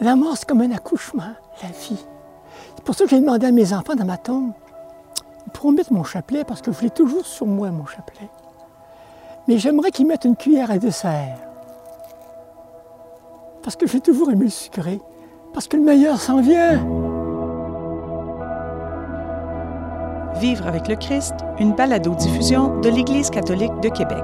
[0.00, 2.04] La mort, c'est comme un accouchement, la vie.
[2.76, 4.52] C'est pour ça que j'ai demandé à mes enfants dans ma tombe,
[5.46, 8.28] ils pourront mettre mon chapelet parce que je l'ai toujours sur moi, mon chapelet.
[9.48, 11.38] Mais j'aimerais qu'ils mettent une cuillère à dessert.
[13.62, 15.00] Parce que j'ai toujours aimé le sucré.
[15.52, 16.86] Parce que le meilleur s'en vient.
[20.36, 24.22] Vivre avec le Christ, une balado-diffusion de l'Église catholique de Québec.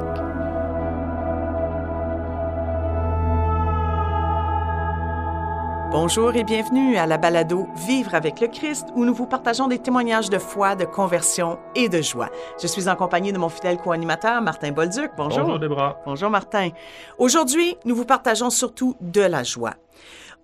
[5.95, 9.79] Bonjour et bienvenue à la balado Vivre avec le Christ où nous vous partageons des
[9.79, 12.31] témoignages de foi, de conversion et de joie.
[12.61, 15.13] Je suis en compagnie de mon fidèle co-animateur Martin Bolduc.
[15.17, 15.43] Bonjour.
[15.43, 16.03] Bonjour Débra.
[16.05, 16.71] Bonjour Martin.
[17.17, 19.75] Aujourd'hui, nous vous partageons surtout de la joie.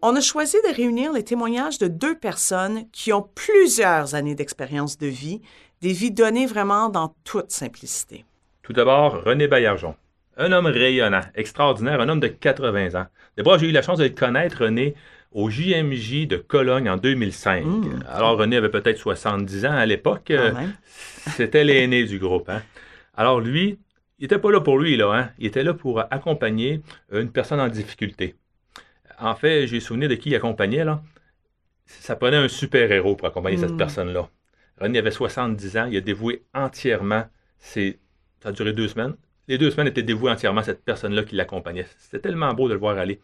[0.02, 4.98] On a choisi de réunir les témoignages de deux personnes qui ont plusieurs années d'expérience
[4.98, 5.42] de vie,
[5.82, 8.24] des vies données vraiment dans toute simplicité.
[8.62, 9.96] Tout d'abord, René Baillargeon.
[10.36, 13.06] Un homme rayonnant, extraordinaire, un homme de 80 ans.
[13.36, 14.94] D'abord, j'ai eu la chance de le connaître, René,
[15.32, 17.64] au JMJ de Cologne en 2005.
[17.64, 18.04] Mmh.
[18.08, 20.30] Alors, René avait peut-être 70 ans à l'époque.
[20.30, 20.52] Euh.
[21.36, 22.48] C'était l'aîné du groupe.
[22.48, 22.62] hein.
[23.16, 23.78] Alors, lui,
[24.18, 25.12] il n'était pas là pour lui, là.
[25.12, 25.30] hein.
[25.38, 28.34] Il était là pour accompagner une personne en difficulté.
[29.18, 31.02] En fait, j'ai souvenir de qui il accompagnait, là.
[31.86, 33.76] Ça prenait un super-héros pour accompagner cette Mm.
[33.76, 34.28] personne-là.
[34.80, 35.86] René avait 70 ans.
[35.90, 37.24] Il a dévoué entièrement
[37.58, 37.98] ses...
[38.42, 39.14] Ça a duré deux semaines.
[39.48, 41.86] Les deux semaines étaient dévouées entièrement à cette personne-là qui l'accompagnait.
[41.98, 43.20] C'était tellement beau de le voir aller.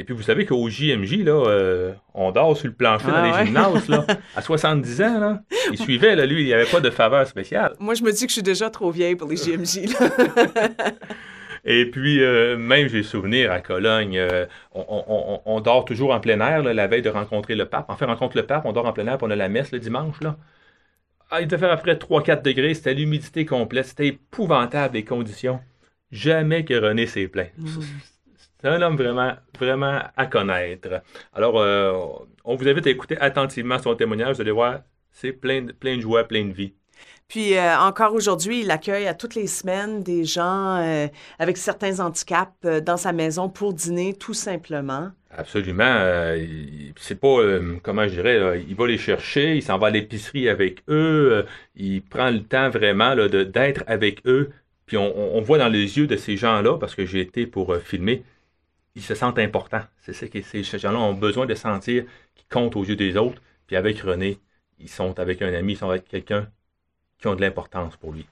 [0.00, 3.24] Et puis, vous savez qu'au JMJ, là, euh, on dort sur le plancher Ah dans
[3.24, 3.46] les ouais.
[3.46, 4.06] gymnases, là.
[4.36, 5.42] À 70 ans, là.
[5.72, 7.74] Il suivait, là, lui, il n'y avait pas de faveur spéciale.
[7.80, 9.88] Moi, je me dis que je suis déjà trop vieille pour les JMJ.
[9.98, 10.08] là.
[11.64, 16.12] Et puis, euh, même, j'ai souvenir à Cologne, euh, on, on- on- on dort toujours
[16.14, 17.90] en plein air, là, la veille de rencontrer le pape.
[17.90, 19.72] En fait, rencontre le pape, on dort en plein air, puis on a la messe
[19.72, 20.36] le dimanche, là.
[21.30, 25.04] Ah, il devait faire à peu près 3-4 degrés, c'était l'humidité complète, c'était épouvantable les
[25.04, 25.60] conditions.
[26.10, 27.50] Jamais que René s'est plaint.
[28.60, 31.02] C'est un homme vraiment, vraiment à connaître.
[31.32, 31.92] Alors, euh,
[32.44, 34.80] on vous invite à écouter attentivement son témoignage, vous allez voir,
[35.12, 36.74] c'est plein de, plein de joie, plein de vie.
[37.28, 41.06] Puis euh, encore aujourd'hui, il accueille à toutes les semaines des gens euh,
[41.38, 42.50] avec certains handicaps
[42.82, 45.10] dans sa maison pour dîner, tout simplement.
[45.30, 46.34] Absolument.
[46.96, 47.36] c'est pas,
[47.82, 51.44] comment je dirais, il va les chercher, il s'en va à l'épicerie avec eux,
[51.76, 54.50] il prend le temps vraiment d'être avec eux.
[54.86, 57.76] Puis on, on- voit dans les yeux de ces gens-là, parce que j'ai été pour
[57.76, 58.24] filmer,
[58.94, 59.82] ils se sentent importants.
[60.00, 62.04] C'est ça que ces gens-là ont besoin de sentir
[62.34, 63.40] qu'ils comptent aux yeux des autres.
[63.66, 64.38] Puis avec René,
[64.78, 66.48] ils sont avec un ami, ils sont avec quelqu'un
[67.18, 68.26] qui ont de l'importance pour lui.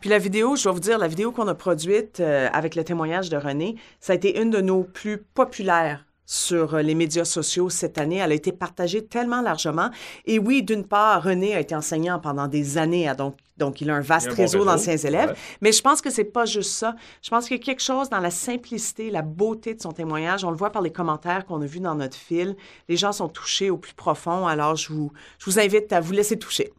[0.00, 2.84] Puis la vidéo, je dois vous dire, la vidéo qu'on a produite euh, avec le
[2.84, 7.24] témoignage de René, ça a été une de nos plus populaires sur euh, les médias
[7.24, 8.16] sociaux cette année.
[8.16, 9.90] Elle a été partagée tellement largement.
[10.24, 13.94] Et oui, d'une part, René a été enseignant pendant des années, donc, donc il a
[13.94, 15.30] un vaste Il a un bon réseau réseau, d'anciens élèves.
[15.30, 15.36] ouais.
[15.62, 16.96] Mais je pense que c'est pas juste ça.
[17.22, 20.44] Je pense qu'il y a quelque chose dans la simplicité, la beauté de son témoignage.
[20.44, 22.56] On le voit par les commentaires qu'on a vus dans notre fil.
[22.88, 24.46] Les gens sont touchés au plus profond.
[24.46, 26.72] Alors, je vous, je vous invite à vous laisser toucher.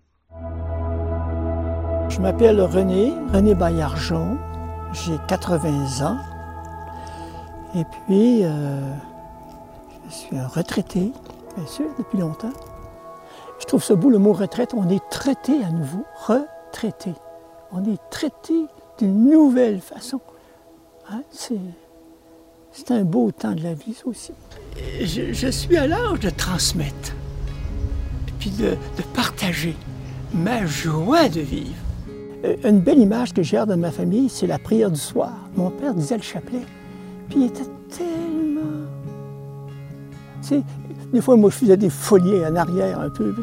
[2.09, 4.37] Je m'appelle René, René Baillargeon.
[4.93, 6.17] J'ai 80 ans.
[7.75, 8.79] Et puis, euh,
[10.09, 11.11] je suis un retraité,
[11.55, 12.53] bien sûr, depuis longtemps.
[13.59, 14.73] Je trouve ça beau le mot retraite.
[14.75, 16.05] On est traité à nouveau.
[16.27, 17.13] Retraité.
[17.71, 18.53] On est traité
[18.99, 20.21] d'une nouvelle façon.
[21.09, 24.31] Hein, C'est, un beau temps de la vie, ça aussi.
[25.01, 27.13] Je, suis à l'âge de transmettre,
[28.39, 29.75] puis de, de partager
[30.33, 31.73] ma joie de vivre.
[32.45, 35.33] Euh, Une belle image que j'ai dans ma famille, c'est la prière du soir.
[35.55, 36.61] Mon père disait le chapelet,
[37.29, 38.36] puis il était tellement...
[41.13, 43.33] Des fois, moi, je faisais des folies en arrière un peu.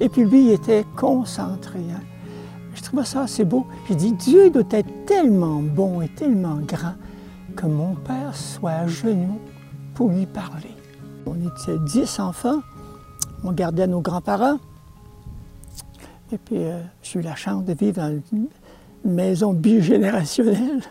[0.00, 1.78] Et puis lui, il était concentré.
[1.78, 2.00] hein.
[2.74, 3.66] Je trouvais ça assez beau.
[3.88, 6.94] J'ai dit, Dieu doit être tellement bon et tellement grand
[7.56, 9.38] que mon père soit à genoux
[9.94, 10.70] pour lui parler.
[11.26, 12.60] On était dix enfants.
[13.42, 14.58] On gardait nos grands-parents.
[16.32, 18.48] Et puis, euh, j'ai eu la chance de vivre dans une
[19.04, 20.82] maison bigénérationnelle.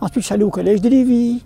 [0.00, 1.42] Ensuite, je suis allé au collège de Lévis,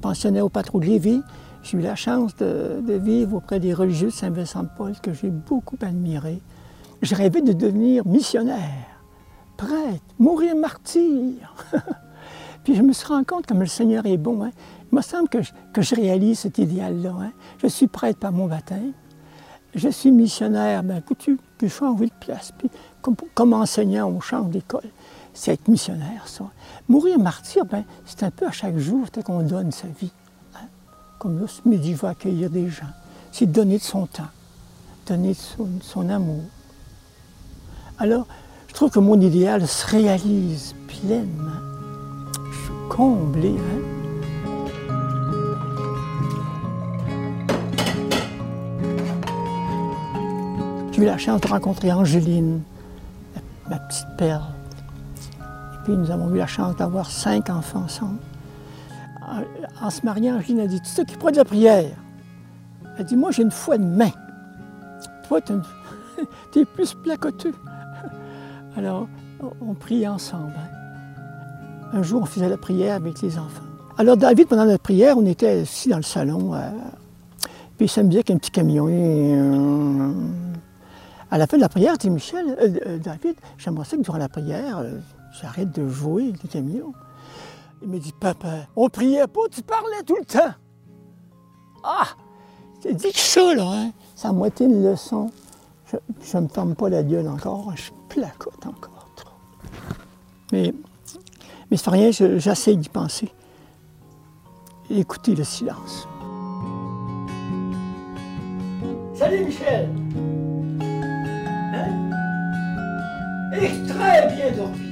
[0.00, 1.22] pensionnaire au patron de Lévis.
[1.62, 6.40] J'ai eu la chance de, vivre auprès des religieux de Saint-Vincent-de-Paul que j'ai beaucoup admirés.
[7.02, 9.02] Je rêvais de devenir missionnaire,
[9.56, 11.54] prêtre, mourir martyr.
[12.64, 14.42] Puis je me suis rendu compte comme le Seigneur est bon.
[14.44, 14.50] hein.
[14.92, 17.14] Il me semble que je, que je réalise cet idéal-là.
[17.20, 17.32] hein.
[17.62, 18.92] Je suis prêtre par mon baptême.
[19.74, 22.52] Je suis missionnaire, ben, écoute-tu, puis je change de place.
[22.58, 22.68] Puis
[23.00, 24.90] comme, comme enseignant, on change d'école
[25.34, 26.44] c'est être missionnaire, ça.
[26.88, 30.12] Mourir martyr, ben, c'est un peu à chaque jour qu'on donne sa vie.
[30.54, 30.66] Hein,
[31.18, 32.86] comme là, ce midi, je accueillir des gens.
[33.32, 34.28] C'est donner de son temps,
[35.06, 36.42] donner de son, amour.
[37.98, 38.26] Alors,
[38.68, 41.50] je trouve que mon idéal se réalise pleinement.
[42.50, 43.50] Je suis comblé.
[43.50, 44.00] Hein?
[50.92, 52.62] J'ai eu la chance de rencontrer Angeline,
[53.68, 54.59] ma petite perle.
[55.84, 58.18] Puis nous avons eu la chance d'avoir cinq enfants ensemble.
[59.80, 61.90] En, se mariant, Angéline a dit, tu t'occuperas de la prière.
[62.98, 64.10] Elle dit, moi j'ai une foi de main.
[65.28, 65.52] Toi, tu
[66.60, 67.54] es plus placoteux.
[68.76, 69.08] Alors,
[69.60, 70.52] on priait ensemble.
[70.56, 70.76] hein.
[71.92, 73.62] Un jour, on faisait la prière avec les enfants.
[73.98, 76.54] Alors, David, pendant la prière, on était assis dans le salon.
[76.54, 76.70] euh,
[77.76, 78.86] puis il s'amusait avec un petit camion.
[78.90, 80.12] Euh,
[81.30, 84.02] à la fin de la prière, il dit Michel, euh, euh, David, j'aimerais ça que
[84.02, 84.82] durant la prière,
[85.32, 86.92] j'arrête de jouer avec les camions.
[87.82, 90.52] Il me dit Papa, on priait pas, tu parlais tout le temps.
[91.82, 92.08] Ah
[92.82, 93.90] C'est dit que ça, là, hein?
[94.14, 95.30] C'est à moitié une leçon.
[95.90, 99.30] Je ne me ferme pas la gueule encore, je placote encore trop.
[100.52, 100.72] Mais,
[101.70, 103.32] mais c'est rien, je- j'essaie d'y penser.
[104.90, 106.06] Écoutez le silence.
[109.14, 109.88] Salut Michel!
[111.74, 112.10] Hein?
[113.54, 114.89] Eh, très bien dormi?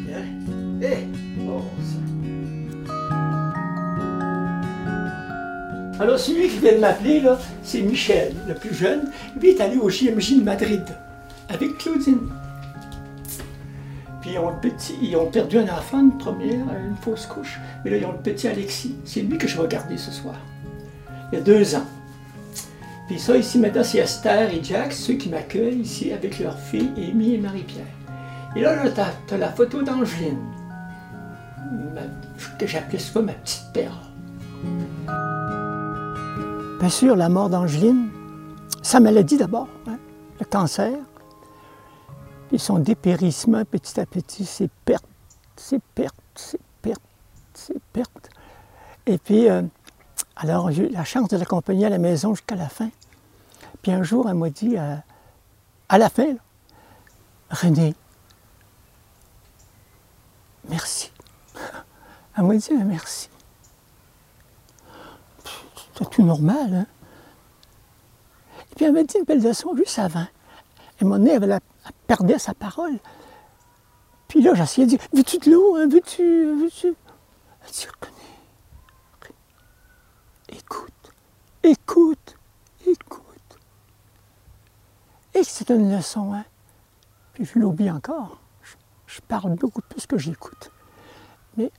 [0.80, 1.06] Eh,
[1.38, 2.08] bon sang.
[6.00, 9.10] Alors celui qui vient de m'appeler, là, c'est Michel, le plus jeune.
[9.40, 10.84] Lui est allé au JMJ de Madrid
[11.48, 12.28] avec Claudine.
[14.20, 17.58] Puis ils ont, le petit, ils ont perdu un enfant, une première, une fausse couche.
[17.84, 18.94] Mais là, ils ont le petit Alexis.
[19.04, 20.36] C'est lui que je vais regarder ce soir.
[21.32, 21.86] Il y a deux ans.
[23.08, 26.90] Puis ça, ici, maintenant, c'est Esther et Jack, ceux qui m'accueillent ici avec leurs filles,
[26.96, 27.86] Amy et Marie-Pierre.
[28.54, 28.90] Et là, là
[29.26, 30.38] tu as, la photo d'Angeline,
[32.66, 33.94] j'appelais souvent ma petite perle.
[36.80, 38.10] Bien sûr, la mort d'Angeline,
[38.82, 39.98] sa maladie d'abord, hein,
[40.38, 40.96] le cancer,
[42.48, 45.04] puis son dépérissement petit à petit, ses pertes,
[45.56, 47.02] ses pertes, ses pertes,
[47.54, 48.30] ses pertes.
[49.06, 49.62] Et puis, euh,
[50.36, 52.90] alors, j'ai eu la chance de l'accompagner à la maison jusqu'à la fin.
[53.82, 54.96] Puis un jour, elle m'a dit, euh,
[55.88, 56.36] à la fin,
[57.50, 57.94] René,
[60.68, 61.10] merci.
[62.38, 63.28] Elle m'a dit merci.
[65.96, 66.86] C'est tout normal, hein?
[68.70, 70.26] Et puis elle m'a dit une belle leçon juste avant.
[71.00, 71.58] Et mon nez, elle,
[72.06, 72.96] perdait sa parole.
[74.28, 75.76] Puis là, j'essayais de dire, veux-tu de l'eau?
[75.76, 75.88] hein?
[75.88, 76.62] Veux-tu?
[76.62, 76.94] Veux-tu?
[77.64, 79.34] Elle dit, René,
[80.50, 81.12] écoute,
[81.64, 82.36] écoute,
[82.86, 83.58] écoute.
[85.34, 86.44] Et c'est une leçon, hein?
[87.32, 88.38] Puis je l'oublie encore.
[88.62, 88.76] Je,
[89.06, 90.70] je parle beaucoup plus que j'écoute.
[91.56, 91.72] Mais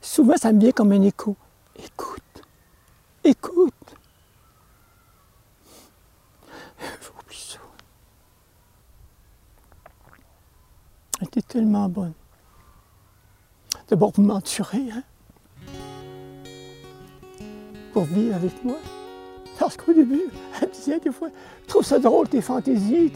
[0.00, 1.36] souvent, ça me vient comme un écho.
[1.76, 2.42] Écoute,
[3.24, 3.74] écoute.
[7.02, 7.58] J'oublie ça.
[11.20, 12.14] Elle était tellement bonne.
[13.88, 15.02] D'abord, vous m'entourez, hein?
[17.92, 18.76] Pour vivre avec moi.
[19.58, 20.22] Parce qu'au début,
[20.62, 21.28] elle disait des fois,
[21.64, 23.12] je trouve ça drôle tes fantaisies.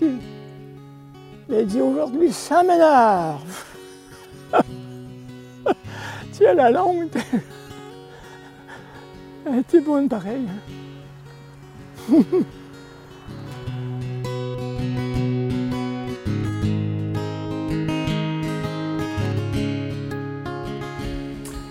[1.48, 3.73] Mais elle dit aujourd'hui, ça m'énerve.
[6.36, 7.10] Tiens, la longue,
[9.46, 10.46] elle était bonne pareil.
[12.10, 12.16] hein.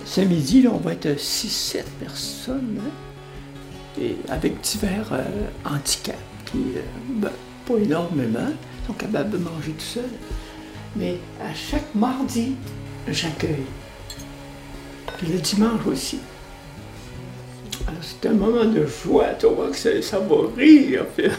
[0.05, 2.91] Ce midi, on va être 6-7 personnes, hein,
[3.99, 5.23] et avec divers euh,
[5.65, 7.31] handicaps, qui, euh, ben,
[7.65, 8.53] pas énormément,
[8.87, 10.09] sont capables de manger tout seul.
[10.95, 12.55] Mais à chaque mardi,
[13.09, 13.65] j'accueille.
[15.23, 16.19] Puis le dimanche aussi.
[17.87, 21.05] Alors c'est un moment de joie, tu vois que ça, va rire.
[21.15, 21.29] Puis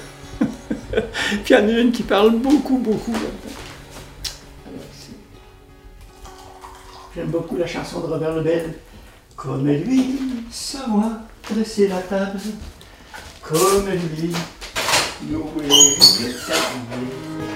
[1.51, 3.13] il y en a une qui parle beaucoup, beaucoup
[7.15, 8.75] J'aime beaucoup la chanson de Robert Lebel.
[9.37, 10.19] Comme lui,
[10.51, 11.11] savoir
[11.51, 12.41] dresser la table.
[13.43, 14.33] Comme lui,
[15.31, 17.54] louer le Et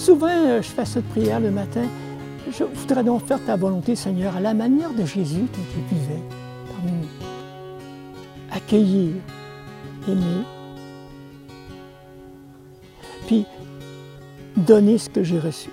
[0.00, 1.84] souvent, euh, je fais cette prière le matin.
[2.50, 5.46] Je voudrais donc faire ta volonté, Seigneur, à la manière de Jésus
[5.90, 6.22] vivait
[6.68, 7.26] parmi nous.
[8.50, 9.14] Accueillir,
[10.08, 10.44] aimer,
[13.26, 13.44] puis
[14.56, 15.70] donner ce que j'ai reçu.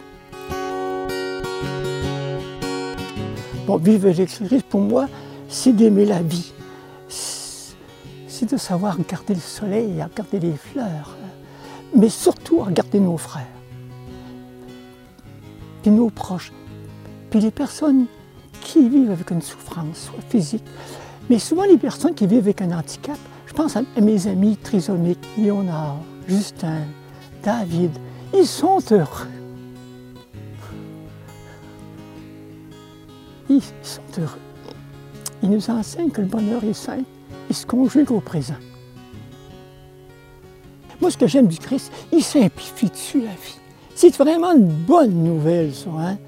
[3.65, 5.07] Bon, vivre l'ex-Christ, pour moi,
[5.47, 6.51] c'est d'aimer la vie.
[7.07, 11.15] C'est de savoir regarder le soleil, regarder les fleurs,
[11.95, 13.56] mais surtout regarder nos frères
[15.89, 16.51] nos proches.
[17.29, 18.05] Puis les personnes
[18.61, 20.63] qui vivent avec une souffrance, soit physique,
[21.29, 25.25] mais souvent les personnes qui vivent avec un handicap, je pense à mes amis trisomiques,
[25.37, 26.81] Léonard, Justin,
[27.43, 27.91] David,
[28.33, 29.27] ils sont heureux.
[33.49, 34.39] Ils sont heureux.
[35.43, 37.05] Ils nous enseignent que le bonheur est simple,
[37.49, 38.55] il se conjugue au présent.
[40.99, 43.59] Moi, ce que j'aime du Christ, il simplifie dessus la vie?
[43.99, 45.89] C'est vraiment une bonne nouvelle, ça.
[45.89, 46.19] Hein?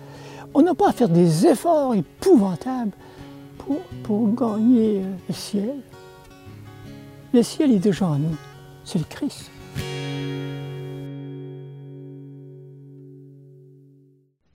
[0.55, 2.93] On n'a pas à faire des efforts épouvantables
[3.59, 5.75] pour, pour gagner euh, le ciel.
[7.31, 8.35] Le ciel est déjà en nous.
[8.83, 9.51] C'est le Christ.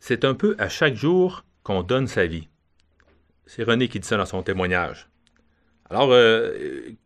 [0.00, 2.48] C'est un peu à chaque jour qu'on donne sa vie.
[3.46, 5.08] C'est René qui dit ça dans son témoignage.
[5.90, 6.50] Alors, euh,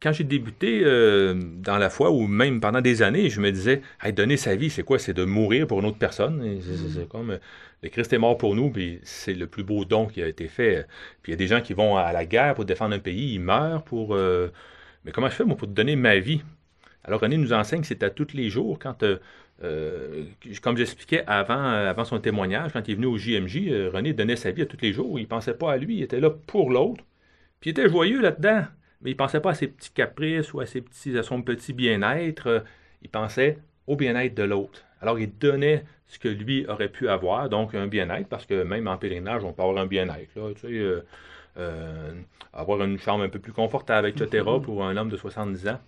[0.01, 3.83] quand j'ai débuté euh, dans la foi, ou même pendant des années, je me disais,
[4.15, 4.99] donner sa vie, c'est quoi?
[5.01, 6.61] C'est de mourir pour une autre personne.
[6.95, 7.39] C'est comme euh,
[7.83, 10.47] le Christ est mort pour nous, puis c'est le plus beau don qui a été
[10.47, 10.87] fait.
[11.23, 13.35] Puis il y a des gens qui vont à la guerre pour défendre un pays,
[13.35, 14.15] ils meurent pour.
[15.05, 16.43] mais comment je fais, moi, pour donner ma vie?
[17.05, 19.05] Alors, René nous enseigne que c'est à tous les jours, quand.
[20.63, 24.51] comme j'expliquais avant, avant son témoignage, quand il est venu au JMJ, René donnait sa
[24.53, 25.19] vie à tous les jours.
[25.19, 27.05] Il ne pensait pas à lui, il était là pour l'autre.
[27.61, 28.65] Puis il était joyeux là-dedans,
[29.03, 31.43] mais il ne pensait pas à ses petits caprices ou à, ses petits, à son
[31.43, 32.65] petit bien-être.
[33.03, 34.85] Il pensait au bien-être de l'autre.
[35.01, 38.89] Alors il donnait ce que lui aurait pu avoir, donc un bien-être, parce que même
[38.89, 40.33] en pèlerinage, on peut avoir un bien-être.
[40.55, 41.05] Tu sais, euh,
[41.59, 42.13] euh,
[42.53, 45.81] avoir une chambre un peu plus confortable, etc., pour un homme de 70 ans.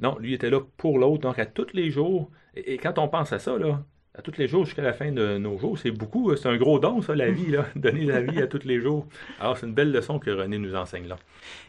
[0.00, 2.30] Non, lui était là pour l'autre, donc à tous les jours.
[2.54, 3.82] Et, et, quand on pense à ça, là,
[4.14, 5.78] à tous les jours jusqu'à la fin de nos jours.
[5.78, 8.46] C'est beaucoup, euh, c'est un gros don, ça, la vie, là, donner la vie à
[8.46, 9.06] tous les jours.
[9.40, 11.16] Alors, c'est une belle leçon que René nous enseigne là.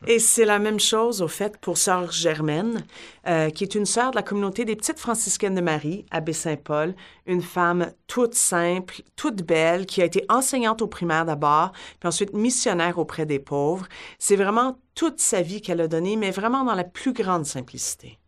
[0.08, 2.84] Et c'est la même chose, au fait, pour Sœur Germaine,
[3.28, 6.94] euh, qui est une sœur de la communauté des Petites franciscaines de Marie, à Baie-Saint-Paul,
[7.28, 12.34] une femme toute simple, toute belle, qui a été enseignante au primaire d'abord, puis ensuite
[12.34, 13.88] missionnaire auprès des pauvres.
[14.20, 18.20] C'est vraiment toute sa vie qu'elle a donnée, mais vraiment dans la plus grande simplicité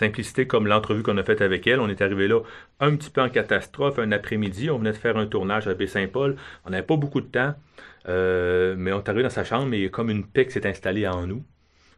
[0.00, 1.80] simplicité comme l'entrevue qu'on a faite avec elle.
[1.80, 2.40] On est arrivé là
[2.80, 4.70] un petit peu en catastrophe, un après-midi.
[4.70, 6.36] On venait de faire un tournage à Baie-Saint-Paul.
[6.64, 7.54] On n'avait pas beaucoup de temps,
[8.08, 11.26] euh, mais on est arrivé dans sa chambre et comme une paix s'est installée en
[11.26, 11.44] nous.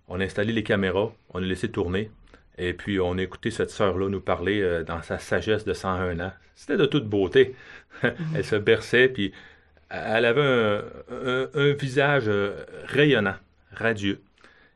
[0.08, 2.10] On a installé les caméras, on a laissé tourner.
[2.58, 6.20] Et puis, on a écouté cette sœur-là nous parler euh, dans sa sagesse de 101
[6.20, 6.32] ans.
[6.54, 7.54] C'était de toute beauté.
[8.02, 9.32] elle se berçait, puis
[9.90, 10.80] elle avait
[11.54, 13.36] un visage euh, rayonnant,
[13.72, 14.20] radieux.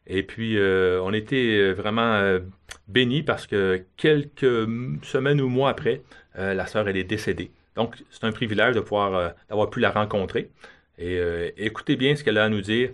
[0.07, 2.41] Et puis, euh, on était euh, vraiment euh,
[2.89, 4.69] bénis parce que quelques
[5.03, 6.03] semaines ou mois après,
[6.39, 7.51] la sœur, elle est décédée.
[7.77, 10.51] Donc, c'est un privilège de pouvoir, d'avoir pu la rencontrer.
[10.99, 11.19] Et
[11.57, 12.91] écoutez bien ce qu'elle a à nous dire.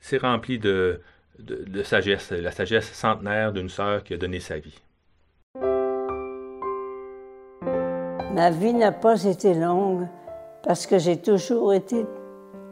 [0.00, 1.02] C'est rempli de,
[1.38, 4.80] de, sagesse, la sagesse centenaire d'une sœur qui a donné sa vie.
[8.34, 10.06] Ma vie n'a pas été longue
[10.64, 12.06] parce que j'ai toujours été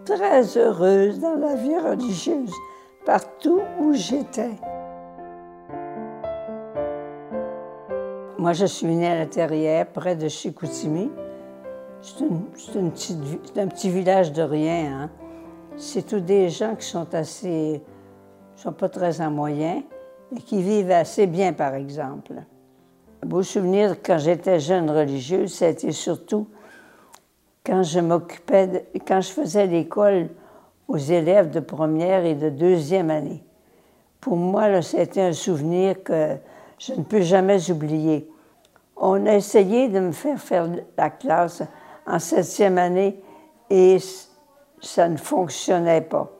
[0.07, 2.55] très heureuse dans la vie religieuse
[3.05, 4.55] partout où j'étais.
[8.39, 11.11] Moi, je suis née à la Terrière, près de Chicoutimi.
[12.03, 15.03] C'est un petit village de rien.
[15.03, 15.11] Hein.
[15.77, 17.83] C'est tous des gens qui sont assez.
[18.57, 19.83] sont pas très en moyen,
[20.31, 22.35] mais qui vivent assez bien, par exemple.
[23.23, 26.47] Un beau souvenir quand j'étais jeune religieuse, c'était surtout
[27.65, 30.29] quand je m'occupais, quand je faisais l'école
[30.89, 33.43] aux élèves de première et de deuxième année.
[34.21, 36.37] Pour moi, c'était un souvenir que
[36.79, 38.31] je ne peux jamais oublier.
[38.97, 41.63] On a essayé de me faire faire la classe
[42.07, 43.21] en septième année
[43.71, 43.99] et
[44.81, 46.31] ça ne fonctionnait pas.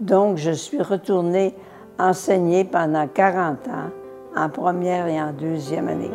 [0.00, 1.54] Donc, je suis retournée
[1.98, 3.90] enseigner pendant 40 ans
[4.36, 6.10] en première et en deuxième année.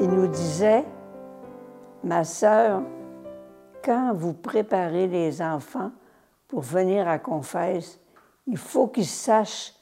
[0.00, 0.84] Il nous disait,
[2.04, 2.82] ma sœur,
[3.84, 5.90] quand vous préparez les enfants
[6.46, 7.98] pour venir à confesse,
[8.46, 9.74] il faut qu'ils sachent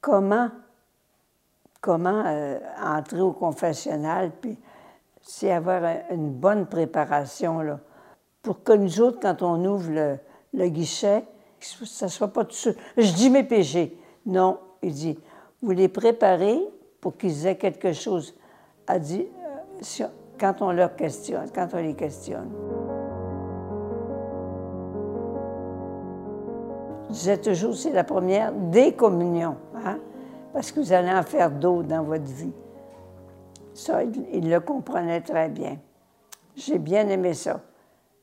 [0.00, 0.50] comment,
[1.80, 4.58] comment euh, entrer au confessionnal, puis
[5.22, 7.80] c'est avoir une bonne préparation, là,
[8.42, 9.90] pour que nous autres, quand on ouvre
[10.54, 11.24] le, guichet,
[11.60, 12.74] ça ne soit pas tout seul.
[12.96, 13.96] Je dis mes péchés.
[14.26, 15.18] Non, il dit,
[15.62, 16.58] vous les préparez
[17.00, 18.34] pour qu'ils aient quelque chose
[18.86, 19.26] à dire
[20.00, 20.06] euh,
[20.38, 22.50] quand on leur questionne, quand on les questionne.
[27.10, 29.98] Je disais toujours, c'est la première des communions, hein?
[30.52, 32.52] parce que vous allez en faire d'autres dans votre vie.
[33.74, 35.78] Ça, il, le comprenait très bien.
[36.54, 37.62] J'ai bien aimé ça.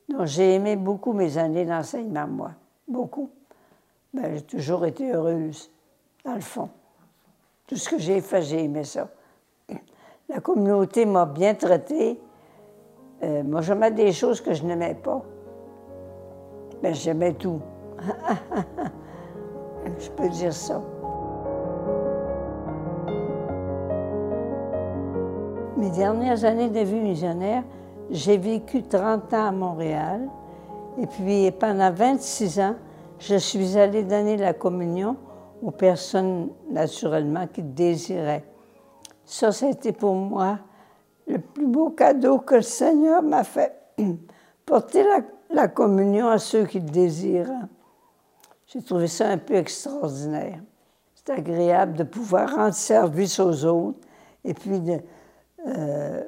[0.08, 2.51] Donc, j'ai aimé beaucoup mes années d'enseignement, moi.
[2.88, 3.29] Beaucoup.
[4.13, 5.70] Ben, j'ai toujours été heureuse,
[6.24, 6.70] dans le fond.
[7.67, 9.10] Tout ce que j'ai fait, j'ai aimé ça.
[10.29, 12.22] La communauté m'a bien traité.
[13.22, 15.22] Euh, moi, j'aimais des choses que je n'aimais pas.
[16.82, 17.60] Ben, j'aimais tout.
[20.07, 20.81] Je peux dire ça.
[25.75, 27.63] Mes dernières années de vie missionnaire,
[28.09, 30.29] J'ai vécu 30 ans à Montréal
[30.97, 32.75] et puis pendant 26 ans,
[33.19, 35.17] je suis allée donner la communion
[35.61, 38.45] aux personnes naturellement qui désiraient.
[39.25, 40.59] Ça, c'était pour moi
[41.27, 43.75] le plus beau cadeau que le Seigneur m'a fait.
[44.65, 45.03] Porter
[45.49, 47.51] la, communion à ceux qui le désirent.
[48.67, 50.59] J'ai trouvé ça un peu extraordinaire.
[51.15, 54.00] C'est agréable de pouvoir rendre service aux autres
[54.43, 55.00] et puis de,
[55.65, 56.24] euh,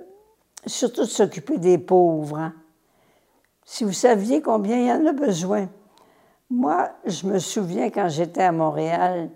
[0.65, 2.37] surtout de s'occuper des pauvres.
[2.37, 2.53] Hein.
[3.65, 5.69] Si vous saviez combien il y en a besoin.
[6.49, 9.29] Moi, je me souviens quand j'étais à Montréal,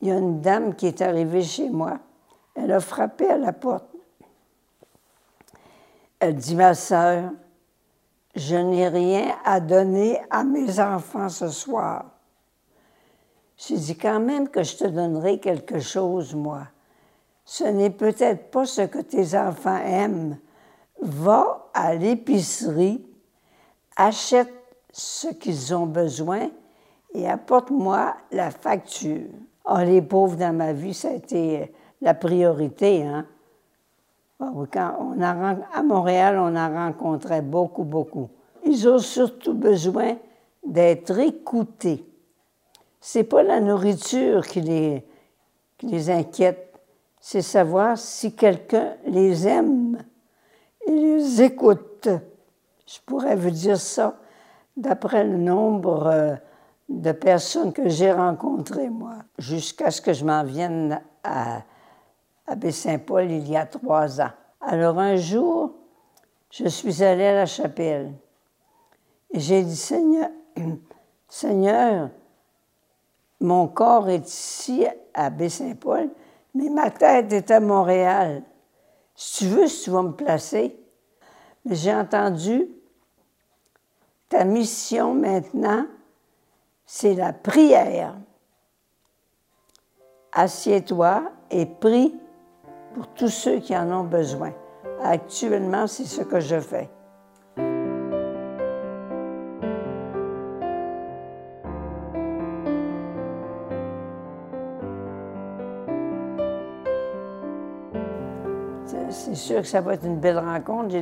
[0.00, 2.00] il y a une dame qui est arrivée chez moi.
[2.54, 3.86] Elle a frappé à la porte.
[6.18, 7.30] Elle dit, ma sœur,
[8.36, 12.04] je n'ai rien à donner à mes enfants ce soir.
[13.56, 16.64] J'ai dit quand même que je te donnerai quelque chose, moi.
[17.46, 20.38] Ce n'est peut-être pas ce que tes enfants aiment.
[21.00, 23.04] Va à l'épicerie,
[23.96, 24.52] achète
[24.92, 26.50] ce qu'ils ont besoin
[27.14, 29.28] et apporte-moi la facture.
[29.64, 33.04] Oh, les pauvres dans ma vie, ça a été la priorité.
[33.04, 33.26] Hein?
[34.38, 34.66] On
[35.22, 38.28] a, à Montréal, on en rencontrait beaucoup, beaucoup.
[38.64, 40.16] Ils ont surtout besoin
[40.64, 42.04] d'être écoutés.
[43.00, 45.04] C'est pas la nourriture qui les,
[45.78, 46.78] qui les inquiète,
[47.20, 50.02] c'est savoir si quelqu'un les aime
[50.86, 52.08] et les écoute.
[52.86, 54.18] Je pourrais vous dire ça
[54.76, 56.34] d'après le nombre euh,
[56.88, 61.62] de personnes que j'ai rencontrées, moi, jusqu'à ce que je m'en vienne à,
[62.46, 64.30] à Baie-Saint-Paul il y a trois ans.
[64.60, 65.74] Alors un jour,
[66.50, 68.12] je suis allée à la chapelle
[69.30, 70.30] et j'ai dit, Seigneur,
[73.40, 76.10] mon corps est ici à Baie-Saint-Paul,
[76.54, 78.42] mais ma tête est à Montréal.
[79.14, 80.78] Si tu veux, tu vas me placer.
[81.64, 82.68] Mais j'ai entendu
[84.28, 85.86] ta mission maintenant,
[86.84, 88.16] c'est la prière.
[90.32, 92.14] Assieds-toi et prie
[92.96, 94.52] pour tous ceux qui en ont besoin.
[95.04, 96.88] Actuellement, c'est ce que je fais.
[109.10, 110.94] C'est sûr que ça va être une belle rencontre.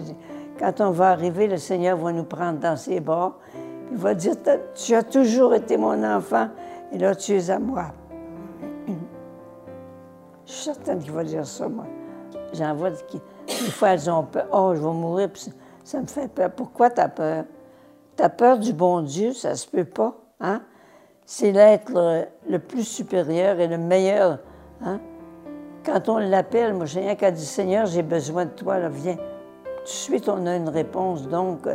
[0.59, 3.39] Quand on va arriver, le Seigneur va nous prendre dans ses bras.
[3.93, 4.35] Il va dire,
[4.75, 6.49] tu as toujours été mon enfant
[6.91, 7.93] et là tu es à moi.
[10.55, 11.85] Je suis certaine qu'il va dire ça, moi.
[12.53, 14.47] J'en vois des fois, elles ont peur.
[14.53, 16.51] Oh, je vais mourir, puis ça me fait peur.
[16.53, 17.45] Pourquoi tu as peur?
[18.17, 20.15] Tu as peur du bon Dieu, ça se peut pas.
[20.41, 20.63] Hein?
[21.27, 24.39] C'est l'être le, plus supérieur et le meilleur.
[24.81, 25.01] Hein?
[25.85, 29.17] Quand on l'appelle, moi, j'ai rien qu'à dire Seigneur, j'ai besoin de toi, là, viens
[29.17, 31.27] tout de suite, on a une réponse.
[31.27, 31.75] Donc, euh,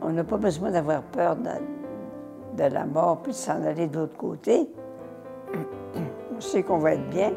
[0.00, 4.16] on n'a pas besoin d'avoir peur de, la mort puis de s'en aller de l'autre
[4.16, 4.70] côté.
[6.34, 7.32] On sait qu'on va être bien.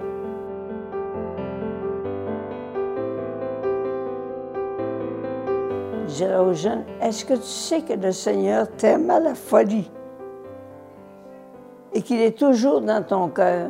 [6.14, 9.90] Dirais aux jeunes, est-ce que tu sais que le Seigneur t'aime à la folie
[11.94, 13.70] et qu'il est toujours dans ton cœur?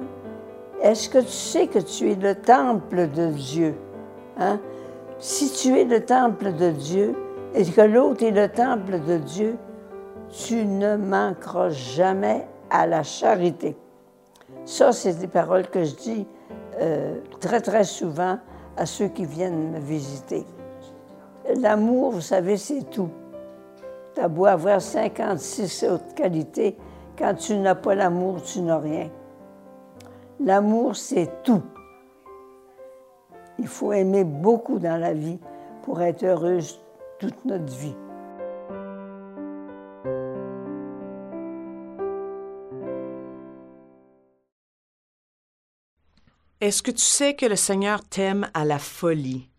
[0.81, 3.75] Est-ce que tu sais que tu es le temple de Dieu?
[4.37, 4.59] Hein?
[5.19, 7.15] Si tu es le temple de Dieu
[7.55, 9.57] et que l'autre est le temple de Dieu,
[10.29, 13.77] tu ne manqueras jamais à la charité.
[14.65, 16.27] Ça, c'est des paroles que je dis
[16.81, 18.39] euh, très, très souvent
[18.75, 20.45] à ceux qui viennent me visiter.
[21.55, 23.09] L'amour, vous savez, c'est tout.
[24.15, 26.77] Tu as beau avoir 56 autres qualités,
[27.17, 29.09] quand tu n'as pas l'amour, tu n'as rien.
[30.39, 31.63] L'amour, c'est tout.
[33.59, 35.39] Il faut aimer beaucoup dans la vie
[35.83, 36.79] pour être heureuse
[37.19, 37.95] toute notre vie.
[46.61, 49.49] Est-ce que tu sais que le Seigneur t'aime à la folie?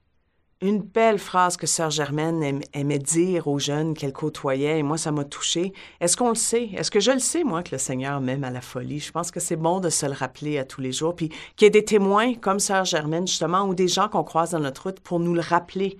[0.64, 5.12] Une belle phrase que Sœur Germaine aimait dire aux jeunes qu'elle côtoyait, et moi, ça
[5.12, 5.74] m'a touchée.
[6.00, 6.70] Est-ce qu'on le sait?
[6.74, 8.98] Est-ce que je le sais, moi, que le Seigneur m'aime à la folie?
[8.98, 11.66] Je pense que c'est bon de se le rappeler à tous les jours, puis qu'il
[11.66, 14.84] y ait des témoins comme Sœur Germaine, justement, ou des gens qu'on croise dans notre
[14.84, 15.98] route pour nous le rappeler.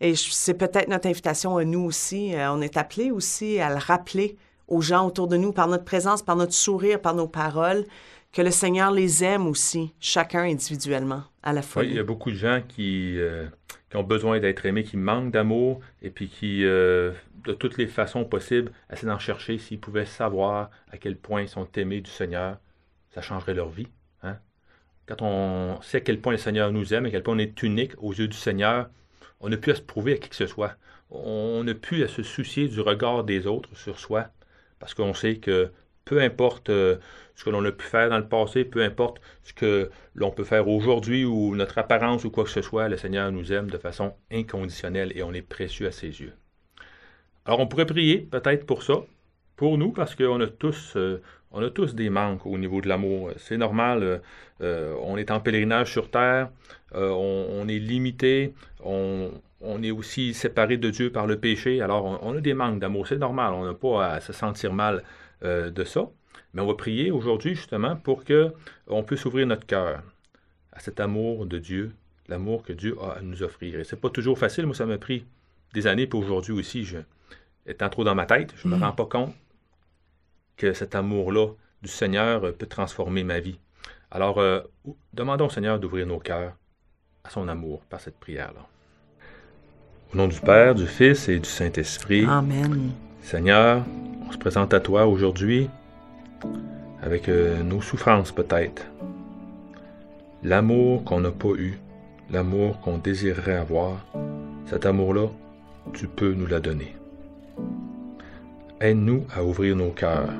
[0.00, 2.34] Et c'est peut-être notre invitation à nous aussi.
[2.34, 5.84] Euh, on est appelé aussi à le rappeler aux gens autour de nous par notre
[5.84, 7.84] présence, par notre sourire, par nos paroles,
[8.32, 11.86] que le Seigneur les aime aussi, chacun individuellement, à la folie.
[11.86, 13.14] Oui, il y a beaucoup de gens qui...
[13.16, 13.46] Euh,
[13.90, 17.12] qui ont besoin d'être aimés, qui manquent d'amour et puis qui, euh,
[17.44, 19.58] de toutes les façons possibles, essaient d'en chercher.
[19.58, 22.58] S'ils pouvaient savoir à quel point ils sont aimés du Seigneur,
[23.10, 23.88] ça changerait leur vie.
[24.22, 24.38] Hein.
[25.06, 27.62] Quand on sait à quel point le Seigneur nous aime, à quel point on est
[27.62, 28.88] unique aux yeux du Seigneur,
[29.40, 30.76] on n'a plus à se prouver à qui que ce soit.
[31.10, 34.28] On n'a plus à se soucier du regard des autres sur soi,
[34.78, 35.72] parce qu'on sait que
[36.10, 36.96] peu importe euh,
[37.36, 40.42] ce que l'on a pu faire dans le passé, peu importe ce que l'on peut
[40.42, 43.78] faire aujourd'hui ou notre apparence ou quoi que ce soit, le Seigneur nous aime de
[43.78, 46.32] façon inconditionnelle et on est précieux à ses yeux.
[47.44, 48.94] Alors on pourrait prier peut-être pour ça,
[49.54, 51.20] pour nous, parce qu'on a tous, euh,
[51.74, 53.30] tous des manques au niveau de l'amour.
[53.36, 54.20] C'est normal,
[54.62, 56.50] euh, on est en pèlerinage sur terre,
[56.92, 59.30] on, est limité, on,
[59.80, 63.18] est aussi séparé de Dieu par le péché, alors on a des manques d'amour, c'est
[63.18, 65.04] normal, on n'a pas à se sentir mal
[65.42, 66.08] euh, de ça.
[66.52, 68.52] Mais on va prier aujourd'hui justement pour que
[68.86, 70.02] on puisse ouvrir notre cœur
[70.72, 71.92] à cet amour de Dieu,
[72.28, 73.78] l'amour que Dieu a à nous offrir.
[73.78, 74.66] Et c'est pas toujours facile.
[74.66, 75.24] Moi, ça m'a pris
[75.74, 76.06] des années.
[76.06, 76.98] Puis aujourd'hui aussi, je,
[77.66, 78.82] étant trop dans ma tête, je ne me mm.
[78.82, 79.34] rends pas compte
[80.56, 81.48] que cet amour-là
[81.82, 83.58] du Seigneur peut transformer ma vie.
[84.10, 84.60] Alors, euh,
[85.14, 86.54] demandons au Seigneur d'ouvrir nos cœurs
[87.24, 88.66] à son amour par cette prière-là.
[90.12, 92.26] Au nom du Père, du Fils et du Saint-Esprit.
[92.26, 92.90] Amen.
[93.22, 93.84] Seigneur,
[94.30, 95.68] on se présente à toi aujourd'hui
[97.02, 98.86] avec euh, nos souffrances peut-être.
[100.44, 101.80] L'amour qu'on n'a pas eu,
[102.30, 104.06] l'amour qu'on désirerait avoir,
[104.66, 105.26] cet amour-là,
[105.94, 106.94] tu peux nous la donner.
[108.80, 110.32] Aide-nous à ouvrir nos cœurs,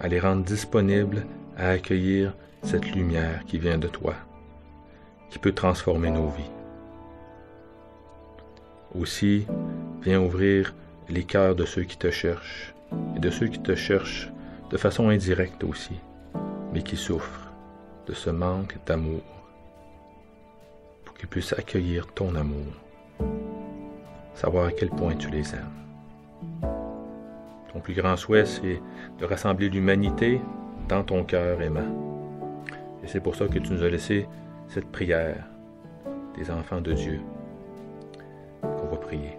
[0.00, 1.24] à les rendre disponibles
[1.56, 2.34] à accueillir
[2.64, 4.14] cette lumière qui vient de toi,
[5.30, 6.50] qui peut transformer nos vies.
[8.98, 9.46] Aussi,
[10.02, 10.74] viens ouvrir
[11.10, 12.74] les cœurs de ceux qui te cherchent,
[13.16, 14.30] et de ceux qui te cherchent
[14.70, 15.98] de façon indirecte aussi,
[16.72, 17.52] mais qui souffrent
[18.06, 19.22] de ce manque d'amour,
[21.04, 22.72] pour qu'ils puissent accueillir ton amour,
[24.34, 25.80] savoir à quel point tu les aimes.
[27.72, 28.80] Ton plus grand souhait, c'est
[29.18, 30.40] de rassembler l'humanité
[30.88, 32.66] dans ton cœur aimant.
[33.02, 34.26] Et c'est pour ça que tu nous as laissé
[34.68, 35.44] cette prière
[36.36, 37.20] des enfants de Dieu
[38.62, 39.38] qu'on va prier.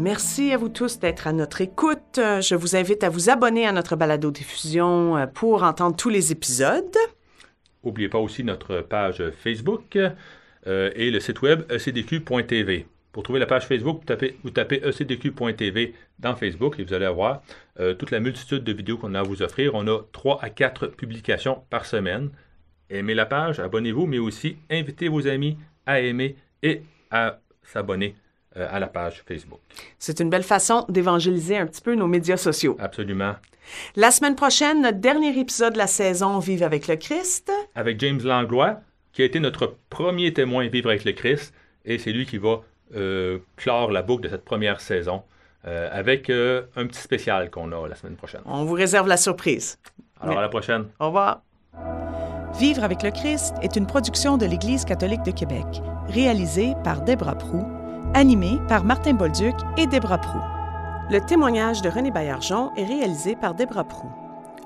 [0.00, 2.14] Merci à vous tous d'être à notre écoute.
[2.16, 6.96] Je vous invite à vous abonner à notre balado-diffusion euh, pour entendre tous les épisodes.
[7.84, 9.98] N'oubliez pas aussi notre page Facebook
[10.66, 12.86] euh, et le site web ecdq.tv.
[13.12, 14.02] Pour trouver la page Facebook,
[14.42, 17.42] vous tapez, ecdq.tv dans Facebook et vous allez avoir
[17.78, 19.74] euh, toute la multitude de vidéos qu'on a à vous offrir.
[19.74, 22.30] On a 3 à 4 publications par semaine.
[22.88, 28.29] Aimez la page, abonnez-vous, mais aussi invitez vos amis à aimer et à s'abonner euh,
[28.56, 29.60] à la page Facebook.
[29.98, 32.76] C'est une belle façon d'évangéliser un petit peu nos médias sociaux.
[32.80, 33.34] Absolument.
[33.96, 37.52] La semaine prochaine, notre dernier épisode de la saison Vive avec le Christ.
[37.74, 38.80] Avec James Langlois,
[39.12, 42.60] qui a été notre premier témoin Vivre avec le Christ, et c'est lui qui va
[42.96, 45.22] euh, clore la boucle de cette première saison
[45.66, 48.40] euh, avec un petit spécial qu'on a la semaine prochaine.
[48.46, 49.78] On vous réserve la surprise.
[50.20, 50.86] Alors à la prochaine.
[50.98, 51.42] Au revoir.
[52.58, 55.66] Vivre avec le Christ est une production de l'Église catholique de Québec,
[56.08, 57.64] réalisée par Debra Prou
[58.14, 60.38] animé par Martin Bolduc et Debra Prou.
[61.10, 64.08] Le témoignage de René Baillargeon est réalisé par Debra Prou.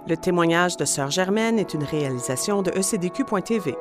[0.06, 3.74] Le témoignage de Sœur Germaine est une réalisation de ecdq.tv.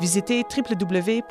[0.00, 1.22] Visitez www.ecdq.tv.